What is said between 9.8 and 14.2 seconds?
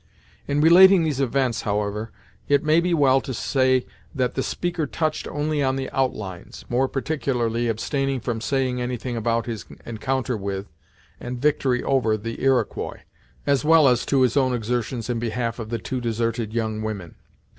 encounter with, and victory over the Iroquois, as well as